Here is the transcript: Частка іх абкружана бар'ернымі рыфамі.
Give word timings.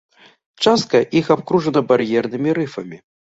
Частка 0.63 1.01
іх 1.19 1.29
абкружана 1.35 1.85
бар'ернымі 1.93 2.57
рыфамі. 2.61 2.97